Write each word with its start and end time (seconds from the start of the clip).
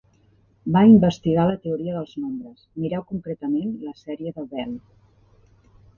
Va 0.75 0.81
investigar 0.91 1.43
la 1.49 1.59
teoria 1.67 1.93
dels 1.97 2.15
nombres; 2.23 2.65
mireu 2.85 3.07
concretament 3.13 3.77
la 3.85 3.95
sèrie 4.03 4.37
de 4.39 4.51
Bell. 4.55 4.77